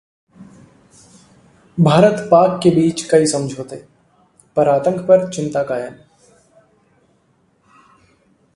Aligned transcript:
भारत-पाक 1.77 2.59
के 2.63 2.69
बीच 2.69 3.03
कई 3.03 3.25
समझौते, 3.25 3.75
पर 4.57 4.67
आतंक 4.67 5.01
पर 5.01 5.29
चिंता 5.29 5.63
कायम 5.63 5.93